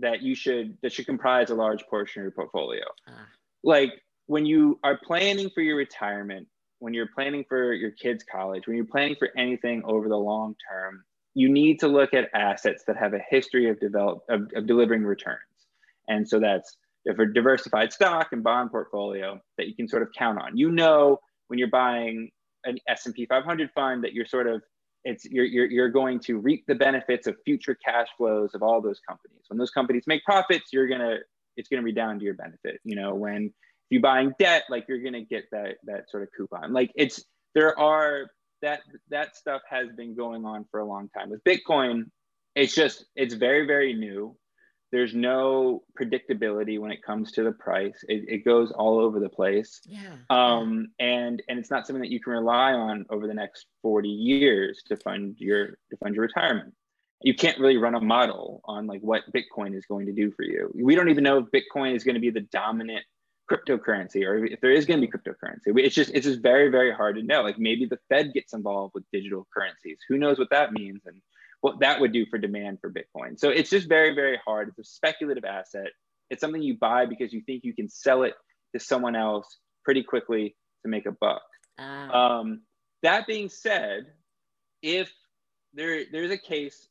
that 0.00 0.22
you 0.22 0.34
should 0.34 0.76
that 0.82 0.92
should 0.92 1.06
comprise 1.06 1.50
a 1.50 1.54
large 1.54 1.86
portion 1.86 2.20
of 2.20 2.24
your 2.24 2.32
portfolio. 2.32 2.82
Ah. 3.08 3.12
like 3.62 3.92
when 4.26 4.44
you 4.44 4.78
are 4.82 4.98
planning 5.04 5.48
for 5.54 5.60
your 5.60 5.76
retirement, 5.76 6.48
when 6.84 6.92
you're 6.92 7.08
planning 7.14 7.46
for 7.48 7.72
your 7.72 7.92
kids' 7.92 8.22
college, 8.30 8.66
when 8.66 8.76
you're 8.76 8.84
planning 8.84 9.16
for 9.18 9.30
anything 9.38 9.82
over 9.86 10.06
the 10.06 10.16
long 10.16 10.54
term, 10.70 11.02
you 11.32 11.48
need 11.48 11.80
to 11.80 11.88
look 11.88 12.12
at 12.12 12.28
assets 12.34 12.84
that 12.86 12.98
have 12.98 13.14
a 13.14 13.20
history 13.30 13.70
of 13.70 13.80
develop 13.80 14.18
of, 14.28 14.50
of 14.54 14.66
delivering 14.66 15.02
returns. 15.02 15.38
And 16.08 16.28
so 16.28 16.38
that's 16.38 16.76
if 17.06 17.18
a 17.18 17.24
diversified 17.24 17.90
stock 17.90 18.28
and 18.32 18.44
bond 18.44 18.70
portfolio 18.70 19.40
that 19.56 19.66
you 19.66 19.74
can 19.74 19.88
sort 19.88 20.02
of 20.02 20.10
count 20.16 20.38
on. 20.38 20.58
You 20.58 20.70
know 20.70 21.20
when 21.48 21.58
you're 21.58 21.70
buying 21.70 22.30
an 22.64 22.76
S&P 22.86 23.24
500 23.24 23.70
fund 23.74 24.04
that 24.04 24.12
you're 24.12 24.26
sort 24.26 24.46
of 24.46 24.60
it's 25.04 25.24
you're, 25.24 25.46
you're, 25.46 25.70
you're 25.70 25.88
going 25.90 26.20
to 26.20 26.38
reap 26.38 26.64
the 26.66 26.74
benefits 26.74 27.26
of 27.26 27.36
future 27.46 27.76
cash 27.82 28.08
flows 28.18 28.54
of 28.54 28.62
all 28.62 28.82
those 28.82 29.00
companies. 29.08 29.42
When 29.48 29.58
those 29.58 29.70
companies 29.70 30.04
make 30.06 30.22
profits, 30.24 30.70
you're 30.70 30.88
gonna 30.88 31.16
it's 31.56 31.68
gonna 31.70 31.82
be 31.82 31.92
down 31.92 32.18
to 32.18 32.24
your 32.26 32.34
benefit. 32.34 32.78
You 32.84 32.96
know, 32.96 33.14
when 33.14 33.54
you're 33.90 34.02
buying 34.02 34.32
debt, 34.38 34.64
like 34.68 34.86
you're 34.88 35.02
gonna 35.02 35.24
get 35.24 35.44
that 35.52 35.76
that 35.84 36.10
sort 36.10 36.22
of 36.22 36.28
coupon. 36.36 36.72
Like 36.72 36.90
it's 36.94 37.24
there 37.54 37.78
are 37.78 38.30
that 38.62 38.80
that 39.10 39.36
stuff 39.36 39.62
has 39.68 39.88
been 39.96 40.14
going 40.14 40.44
on 40.44 40.64
for 40.70 40.80
a 40.80 40.84
long 40.84 41.08
time. 41.10 41.30
With 41.30 41.44
Bitcoin, 41.44 42.10
it's 42.54 42.74
just 42.74 43.04
it's 43.14 43.34
very 43.34 43.66
very 43.66 43.92
new. 43.94 44.36
There's 44.92 45.14
no 45.14 45.82
predictability 46.00 46.78
when 46.78 46.92
it 46.92 47.02
comes 47.02 47.32
to 47.32 47.42
the 47.42 47.50
price. 47.50 48.04
It, 48.08 48.26
it 48.28 48.44
goes 48.44 48.70
all 48.70 49.00
over 49.00 49.18
the 49.18 49.28
place. 49.28 49.80
Yeah. 49.86 49.98
Um, 50.30 50.88
and 51.00 51.42
and 51.48 51.58
it's 51.58 51.70
not 51.70 51.86
something 51.86 52.00
that 52.00 52.12
you 52.12 52.20
can 52.20 52.32
rely 52.32 52.72
on 52.72 53.04
over 53.10 53.26
the 53.26 53.34
next 53.34 53.66
40 53.82 54.08
years 54.08 54.82
to 54.86 54.96
fund 54.96 55.36
your 55.38 55.78
to 55.90 55.96
fund 56.00 56.14
your 56.14 56.22
retirement. 56.22 56.74
You 57.22 57.34
can't 57.34 57.58
really 57.58 57.76
run 57.76 57.94
a 57.94 58.00
model 58.00 58.60
on 58.66 58.86
like 58.86 59.00
what 59.00 59.22
Bitcoin 59.32 59.76
is 59.76 59.84
going 59.86 60.06
to 60.06 60.12
do 60.12 60.30
for 60.30 60.44
you. 60.44 60.70
We 60.74 60.94
don't 60.94 61.08
even 61.08 61.24
know 61.24 61.38
if 61.38 61.46
Bitcoin 61.46 61.96
is 61.96 62.04
going 62.04 62.14
to 62.14 62.20
be 62.20 62.30
the 62.30 62.42
dominant 62.52 63.04
cryptocurrency 63.50 64.26
or 64.26 64.44
if 64.44 64.60
there 64.60 64.70
is 64.70 64.86
going 64.86 65.00
to 65.00 65.06
be 65.06 65.12
cryptocurrency 65.12 65.66
it's 65.76 65.94
just 65.94 66.10
it's 66.14 66.26
just 66.26 66.40
very 66.40 66.70
very 66.70 66.92
hard 66.92 67.16
to 67.16 67.22
know. 67.22 67.42
Like 67.42 67.58
maybe 67.58 67.86
the 67.86 67.98
fed 68.08 68.32
gets 68.32 68.52
involved 68.52 68.94
with 68.94 69.04
digital 69.12 69.46
currencies. 69.54 69.98
Who 70.08 70.18
knows 70.18 70.38
what 70.38 70.50
that 70.50 70.72
means 70.72 71.02
and 71.06 71.20
what 71.60 71.80
that 71.80 72.00
would 72.00 72.12
do 72.12 72.26
for 72.26 72.38
demand 72.38 72.78
for 72.80 72.90
bitcoin. 72.90 73.38
So 73.38 73.50
it's 73.50 73.70
just 73.70 73.88
very 73.88 74.14
very 74.14 74.38
hard. 74.44 74.68
It's 74.68 74.78
a 74.78 74.84
speculative 74.84 75.44
asset. 75.44 75.88
It's 76.30 76.40
something 76.40 76.62
you 76.62 76.76
buy 76.78 77.06
because 77.06 77.32
you 77.32 77.42
think 77.42 77.64
you 77.64 77.74
can 77.74 77.88
sell 77.88 78.22
it 78.22 78.34
to 78.74 78.80
someone 78.80 79.14
else 79.14 79.58
pretty 79.84 80.02
quickly 80.02 80.56
to 80.82 80.88
make 80.88 81.06
a 81.06 81.12
buck. 81.12 81.42
Ah. 81.78 82.38
um, 82.38 82.62
that 83.02 83.26
being 83.26 83.48
said 83.48 84.06
if 84.82 85.12
there 85.74 86.04
there's 86.10 86.30
a 86.30 86.38
case 86.38 86.88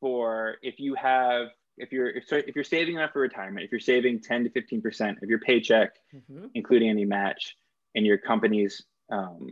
for 0.00 0.56
if 0.62 0.78
you 0.78 0.94
have 0.94 1.48
if 1.80 1.92
you're 1.92 2.08
if, 2.08 2.32
if 2.32 2.54
you're 2.54 2.64
saving 2.64 2.96
enough 2.96 3.12
for 3.12 3.20
retirement, 3.20 3.64
if 3.64 3.70
you're 3.70 3.80
saving 3.80 4.20
10 4.20 4.44
to 4.44 4.50
15 4.50 4.82
percent 4.82 5.18
of 5.22 5.28
your 5.28 5.40
paycheck, 5.40 5.94
mm-hmm. 6.14 6.46
including 6.54 6.90
any 6.90 7.04
match, 7.04 7.56
in 7.94 8.04
your 8.04 8.18
company's 8.18 8.82
um, 9.10 9.48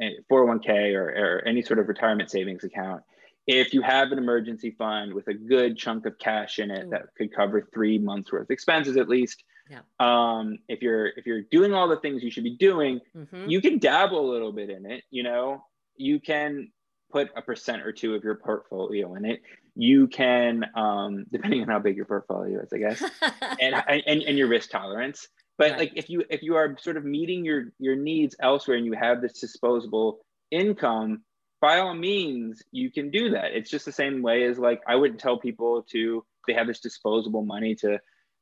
401k 0.00 0.68
eh, 0.68 0.94
or, 0.94 1.04
or 1.04 1.42
any 1.46 1.62
sort 1.62 1.78
of 1.78 1.88
retirement 1.88 2.30
savings 2.30 2.64
account, 2.64 3.02
if 3.46 3.74
you 3.74 3.82
have 3.82 4.12
an 4.12 4.18
emergency 4.18 4.70
fund 4.70 5.12
with 5.12 5.28
a 5.28 5.34
good 5.34 5.76
chunk 5.76 6.06
of 6.06 6.18
cash 6.18 6.58
in 6.58 6.70
it 6.70 6.86
Ooh. 6.86 6.90
that 6.90 7.02
could 7.16 7.34
cover 7.34 7.68
three 7.72 7.98
months 7.98 8.32
worth 8.32 8.42
of 8.42 8.50
expenses 8.50 8.96
at 8.96 9.08
least, 9.08 9.42
yeah. 9.68 9.80
um, 9.98 10.58
if 10.68 10.82
you're 10.82 11.06
if 11.06 11.26
you're 11.26 11.42
doing 11.42 11.72
all 11.74 11.88
the 11.88 11.96
things 11.96 12.22
you 12.22 12.30
should 12.30 12.44
be 12.44 12.56
doing, 12.56 13.00
mm-hmm. 13.16 13.48
you 13.48 13.60
can 13.60 13.78
dabble 13.78 14.20
a 14.20 14.30
little 14.30 14.52
bit 14.52 14.70
in 14.70 14.86
it. 14.86 15.04
You 15.10 15.22
know, 15.22 15.64
you 15.96 16.20
can 16.20 16.70
put 17.10 17.30
a 17.36 17.42
percent 17.42 17.82
or 17.82 17.92
two 17.92 18.14
of 18.14 18.24
your 18.24 18.36
portfolio 18.36 19.14
in 19.14 19.24
it 19.24 19.42
you 19.74 20.06
can 20.06 20.64
um, 20.74 21.24
depending 21.32 21.62
on 21.62 21.68
how 21.68 21.78
big 21.78 21.96
your 21.96 22.04
portfolio 22.04 22.60
is 22.60 22.72
i 22.72 22.78
guess 22.78 23.02
and, 23.60 23.74
and 23.86 24.22
and 24.22 24.38
your 24.38 24.48
risk 24.48 24.70
tolerance 24.70 25.28
but 25.58 25.70
right. 25.72 25.78
like 25.80 25.92
if 25.94 26.10
you 26.10 26.24
if 26.30 26.42
you 26.42 26.56
are 26.56 26.76
sort 26.78 26.96
of 26.96 27.04
meeting 27.04 27.44
your 27.44 27.66
your 27.78 27.96
needs 27.96 28.36
elsewhere 28.40 28.76
and 28.76 28.86
you 28.86 28.92
have 28.92 29.20
this 29.20 29.40
disposable 29.40 30.20
income 30.50 31.22
by 31.60 31.78
all 31.78 31.94
means 31.94 32.62
you 32.72 32.90
can 32.90 33.10
do 33.10 33.30
that 33.30 33.52
it's 33.52 33.70
just 33.70 33.84
the 33.84 33.92
same 33.92 34.22
way 34.22 34.44
as 34.44 34.58
like 34.58 34.80
i 34.86 34.94
wouldn't 34.94 35.20
tell 35.20 35.38
people 35.38 35.82
to 35.82 36.24
they 36.46 36.52
have 36.52 36.66
this 36.66 36.80
disposable 36.80 37.44
money 37.44 37.74
to 37.74 37.98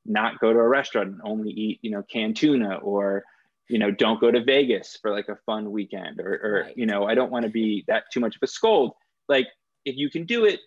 not 0.07 0.41
go 0.41 0.53
to 0.53 0.59
a 0.59 0.69
restaurant 0.69 1.09
and 1.09 1.21
only 1.25 1.51
eat 1.51 1.79
you 1.83 1.91
know 1.91 2.03
canned 2.03 2.37
tuna 2.37 2.77
or 2.77 3.23
you 3.69 3.79
know 3.79 3.91
don't 3.91 4.21
go 4.21 4.31
to 4.31 4.43
vegas 4.43 4.99
for 5.01 5.13
like 5.13 5.29
a 5.29 5.37
fun 5.47 5.71
weekend 5.71 6.19
or, 6.19 6.41
or 6.43 6.63
right. 6.65 6.77
you 6.77 6.87
know 6.87 7.05
i 7.07 7.15
don't 7.15 7.31
want 7.31 7.45
to 7.45 7.51
be 7.51 7.85
that 7.87 8.05
too 8.13 8.19
much 8.19 8.35
of 8.35 8.43
a 8.43 8.47
scold 8.47 8.93
like 9.29 9.47
if 9.85 9.97
you 9.97 10.11
can 10.11 10.25
do 10.25 10.45
it 10.45 10.61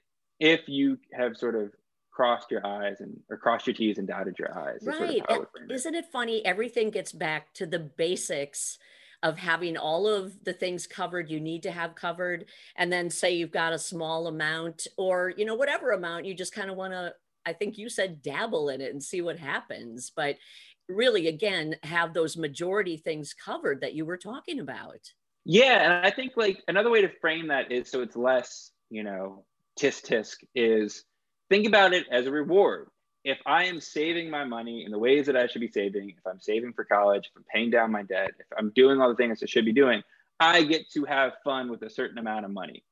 if 0.43 0.67
you 0.67 0.99
have 1.13 1.37
sort 1.37 1.55
of 1.55 1.71
crossed 2.11 2.51
your 2.51 2.65
eyes 2.67 2.99
and 2.99 3.17
or 3.29 3.37
crossed 3.37 3.65
your 3.65 3.73
T's 3.73 3.97
and 3.97 4.07
dotted 4.07 4.37
your 4.37 4.55
I's. 4.55 4.83
Right. 4.83 5.23
Sort 5.29 5.41
of 5.41 5.71
Isn't 5.71 5.95
it 5.95 6.05
funny? 6.11 6.45
Everything 6.45 6.91
gets 6.91 7.13
back 7.13 7.53
to 7.53 7.65
the 7.65 7.79
basics 7.79 8.77
of 9.23 9.37
having 9.37 9.77
all 9.77 10.05
of 10.05 10.43
the 10.43 10.51
things 10.51 10.85
covered 10.85 11.29
you 11.29 11.39
need 11.39 11.63
to 11.63 11.71
have 11.71 11.95
covered. 11.95 12.45
And 12.75 12.91
then 12.91 13.09
say 13.09 13.33
you've 13.33 13.53
got 13.53 13.71
a 13.71 13.79
small 13.79 14.27
amount 14.27 14.85
or, 14.97 15.33
you 15.37 15.45
know, 15.45 15.55
whatever 15.55 15.91
amount 15.91 16.25
you 16.25 16.35
just 16.35 16.53
kind 16.53 16.69
of 16.69 16.75
want 16.75 16.91
to, 16.91 17.13
I 17.45 17.53
think 17.53 17.77
you 17.77 17.87
said 17.87 18.21
dabble 18.21 18.67
in 18.67 18.81
it 18.81 18.91
and 18.91 19.01
see 19.01 19.21
what 19.21 19.39
happens. 19.39 20.11
But 20.13 20.35
really, 20.89 21.29
again, 21.29 21.77
have 21.83 22.13
those 22.13 22.35
majority 22.35 22.97
things 22.97 23.33
covered 23.33 23.79
that 23.79 23.93
you 23.93 24.05
were 24.05 24.17
talking 24.17 24.59
about. 24.59 24.99
Yeah. 25.45 25.85
And 25.85 26.05
I 26.05 26.11
think 26.11 26.33
like 26.35 26.61
another 26.67 26.89
way 26.89 27.01
to 27.01 27.09
frame 27.21 27.47
that 27.47 27.71
is 27.71 27.89
so 27.89 28.01
it's 28.01 28.17
less, 28.17 28.71
you 28.89 29.03
know, 29.03 29.45
tisk 29.79 30.07
tisk 30.07 30.37
is 30.55 31.03
think 31.49 31.67
about 31.67 31.93
it 31.93 32.05
as 32.11 32.25
a 32.25 32.31
reward. 32.31 32.87
If 33.23 33.37
I 33.45 33.65
am 33.65 33.79
saving 33.79 34.29
my 34.29 34.43
money 34.43 34.83
in 34.85 34.91
the 34.91 34.99
ways 34.99 35.27
that 35.27 35.37
I 35.37 35.47
should 35.47 35.61
be 35.61 35.69
saving, 35.69 36.09
if 36.09 36.27
I'm 36.27 36.41
saving 36.41 36.73
for 36.73 36.83
college, 36.83 37.27
if 37.27 37.37
I'm 37.37 37.45
paying 37.53 37.69
down 37.69 37.91
my 37.91 38.03
debt, 38.03 38.31
if 38.39 38.47
I'm 38.57 38.71
doing 38.75 38.99
all 38.99 39.09
the 39.09 39.15
things 39.15 39.41
I 39.41 39.45
should 39.45 39.63
be 39.63 39.71
doing, 39.71 40.03
I 40.39 40.63
get 40.63 40.89
to 40.91 41.05
have 41.05 41.33
fun 41.43 41.71
with 41.71 41.83
a 41.83 41.89
certain 41.89 42.17
amount 42.17 42.45
of 42.45 42.51
money. 42.51 42.83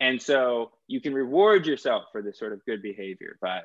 And 0.00 0.20
so 0.20 0.72
you 0.86 1.00
can 1.00 1.14
reward 1.14 1.66
yourself 1.66 2.04
for 2.12 2.22
this 2.22 2.38
sort 2.38 2.52
of 2.52 2.64
good 2.66 2.82
behavior 2.82 3.38
by 3.40 3.60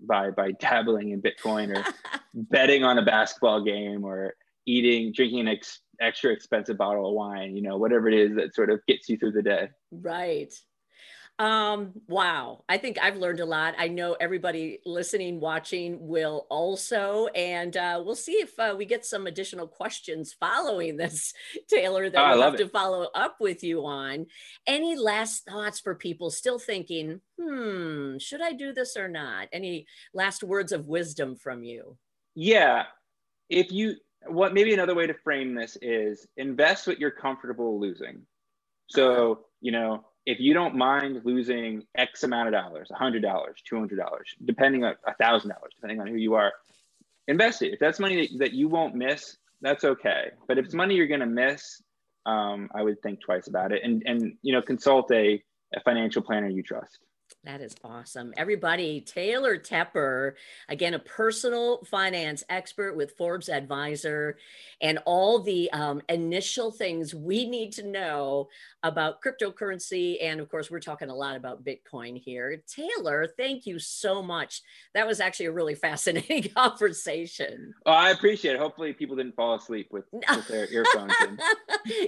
by 0.00 0.30
by 0.30 0.52
dabbling 0.52 1.10
in 1.10 1.22
Bitcoin 1.22 1.76
or 1.76 1.84
betting 2.34 2.84
on 2.84 2.98
a 2.98 3.04
basketball 3.04 3.62
game 3.62 4.04
or 4.04 4.34
eating, 4.66 5.12
drinking 5.12 5.40
an 5.40 5.48
ex- 5.48 5.80
extra 6.00 6.30
expensive 6.30 6.76
bottle 6.76 7.08
of 7.08 7.14
wine, 7.14 7.56
you 7.56 7.62
know, 7.62 7.78
whatever 7.78 8.08
it 8.08 8.14
is 8.14 8.36
that 8.36 8.54
sort 8.54 8.70
of 8.70 8.80
gets 8.86 9.08
you 9.08 9.16
through 9.16 9.32
the 9.32 9.42
day. 9.42 9.70
Right. 9.90 10.52
Um, 11.38 11.92
wow. 12.08 12.64
I 12.68 12.78
think 12.78 12.98
I've 13.00 13.16
learned 13.16 13.38
a 13.38 13.46
lot. 13.46 13.76
I 13.78 13.86
know 13.86 14.16
everybody 14.18 14.80
listening, 14.84 15.38
watching 15.38 16.08
will 16.08 16.46
also. 16.50 17.28
And 17.28 17.76
uh, 17.76 18.02
we'll 18.04 18.16
see 18.16 18.32
if 18.32 18.58
uh, 18.58 18.74
we 18.76 18.84
get 18.84 19.06
some 19.06 19.28
additional 19.28 19.68
questions 19.68 20.34
following 20.38 20.96
this, 20.96 21.32
Taylor, 21.68 22.10
that 22.10 22.18
oh, 22.20 22.30
we'll 22.30 22.42
have 22.42 22.54
it. 22.54 22.58
to 22.58 22.68
follow 22.68 23.08
up 23.14 23.36
with 23.40 23.62
you 23.62 23.86
on. 23.86 24.26
Any 24.66 24.96
last 24.96 25.44
thoughts 25.44 25.78
for 25.78 25.94
people 25.94 26.30
still 26.30 26.58
thinking, 26.58 27.20
hmm, 27.40 28.18
should 28.18 28.42
I 28.42 28.52
do 28.52 28.72
this 28.72 28.96
or 28.96 29.06
not? 29.06 29.48
Any 29.52 29.86
last 30.12 30.42
words 30.42 30.72
of 30.72 30.86
wisdom 30.86 31.36
from 31.36 31.62
you? 31.62 31.96
Yeah. 32.34 32.84
If 33.48 33.70
you, 33.70 33.94
what 34.26 34.54
maybe 34.54 34.74
another 34.74 34.96
way 34.96 35.06
to 35.06 35.14
frame 35.14 35.54
this 35.54 35.78
is 35.80 36.26
invest 36.36 36.88
what 36.88 36.98
you're 36.98 37.12
comfortable 37.12 37.78
losing. 37.78 38.22
So, 38.88 39.44
you 39.60 39.70
know, 39.70 40.04
if 40.26 40.38
you 40.40 40.54
don't 40.54 40.76
mind 40.76 41.22
losing 41.24 41.84
X 41.96 42.22
amount 42.22 42.48
of 42.48 42.54
dollars, 42.54 42.90
$100, 42.92 43.22
$200, 43.22 43.98
depending 44.44 44.84
on 44.84 44.94
$1,000, 45.20 45.50
depending 45.74 46.00
on 46.00 46.06
who 46.06 46.16
you 46.16 46.34
are, 46.34 46.52
invest 47.28 47.62
it. 47.62 47.72
If 47.72 47.78
that's 47.78 47.98
money 47.98 48.26
that, 48.26 48.38
that 48.38 48.52
you 48.52 48.68
won't 48.68 48.94
miss, 48.94 49.36
that's 49.60 49.84
okay. 49.84 50.30
But 50.46 50.58
if 50.58 50.66
it's 50.66 50.74
money 50.74 50.94
you're 50.94 51.06
going 51.06 51.20
to 51.20 51.26
miss, 51.26 51.82
um, 52.26 52.68
I 52.74 52.82
would 52.82 53.00
think 53.02 53.20
twice 53.20 53.48
about 53.48 53.72
it 53.72 53.82
and, 53.82 54.02
and, 54.04 54.34
you 54.42 54.52
know, 54.52 54.62
consult 54.62 55.10
a, 55.12 55.42
a 55.74 55.80
financial 55.84 56.22
planner 56.22 56.48
you 56.48 56.62
trust. 56.62 56.98
That 57.48 57.62
is 57.62 57.74
awesome. 57.82 58.34
Everybody, 58.36 59.00
Taylor 59.00 59.56
Tepper, 59.56 60.34
again, 60.68 60.92
a 60.92 60.98
personal 60.98 61.82
finance 61.86 62.44
expert 62.50 62.94
with 62.94 63.16
Forbes 63.16 63.48
Advisor, 63.48 64.36
and 64.82 64.98
all 65.06 65.38
the 65.38 65.70
um, 65.72 66.02
initial 66.10 66.70
things 66.70 67.14
we 67.14 67.48
need 67.48 67.72
to 67.72 67.86
know 67.86 68.50
about 68.82 69.22
cryptocurrency. 69.22 70.22
And 70.22 70.40
of 70.40 70.50
course, 70.50 70.70
we're 70.70 70.78
talking 70.78 71.08
a 71.08 71.14
lot 71.14 71.36
about 71.36 71.64
Bitcoin 71.64 72.20
here. 72.20 72.62
Taylor, 72.68 73.26
thank 73.38 73.64
you 73.64 73.78
so 73.78 74.22
much. 74.22 74.60
That 74.92 75.06
was 75.06 75.18
actually 75.18 75.46
a 75.46 75.52
really 75.52 75.74
fascinating 75.88 76.52
conversation. 76.52 77.72
Oh, 77.86 77.92
I 77.92 78.10
appreciate 78.10 78.56
it. 78.56 78.58
Hopefully, 78.58 78.92
people 78.92 79.16
didn't 79.16 79.36
fall 79.36 79.54
asleep 79.54 79.88
with, 79.90 80.04
with 80.12 80.48
their 80.48 80.66
earphones. 80.70 81.14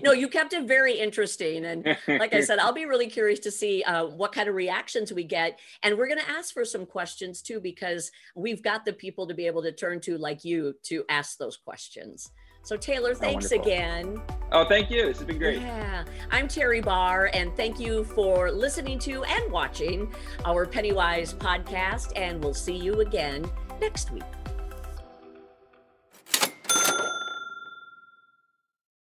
no, 0.03 0.13
you 0.13 0.29
kept 0.29 0.53
it 0.53 0.69
very 0.69 0.99
interesting. 0.99 1.65
And 1.65 1.97
like 2.09 2.35
I 2.35 2.43
said, 2.43 2.59
I'll 2.59 2.75
be 2.75 2.85
really 2.85 3.09
curious 3.09 3.41
to 3.41 3.51
see 3.51 3.83
uh, 3.85 4.05
what 4.05 4.33
kind 4.33 4.47
of 4.47 4.55
reactions 4.55 5.15
we 5.15 5.30
get. 5.31 5.59
And 5.83 5.97
we're 5.97 6.09
going 6.09 6.21
to 6.21 6.31
ask 6.31 6.53
for 6.53 6.67
some 6.67 6.85
questions 6.85 7.41
too, 7.41 7.61
because 7.61 8.11
we've 8.37 8.63
got 8.63 8.85
the 8.85 8.93
people 8.93 9.27
to 9.29 9.35
be 9.35 9.47
able 9.47 9.63
to 9.63 9.73
turn 9.73 10.01
to, 10.01 10.19
like 10.19 10.45
you, 10.45 10.75
to 10.85 11.05
ask 11.09 11.39
those 11.39 11.57
questions. 11.57 12.31
So, 12.63 12.77
Taylor, 12.77 13.13
oh, 13.13 13.19
thanks 13.19 13.53
oh, 13.53 13.61
again. 13.61 14.21
Oh, 14.53 14.67
thank 14.67 14.91
you. 14.91 15.07
This 15.07 15.19
has 15.19 15.27
been 15.27 15.39
great. 15.39 15.61
Yeah. 15.61 16.05
I'm 16.31 16.47
Teri 16.47 16.85
Barr, 16.85 17.31
and 17.33 17.57
thank 17.57 17.81
you 17.81 18.05
for 18.05 18.51
listening 18.51 18.99
to 19.01 19.25
and 19.25 19.51
watching 19.51 20.13
our 20.45 20.67
Pennywise 20.67 21.33
podcast. 21.33 22.13
And 22.17 22.45
we'll 22.45 22.53
see 22.53 22.77
you 22.77 23.01
again 23.01 23.51
next 23.81 24.11
week. 24.11 24.40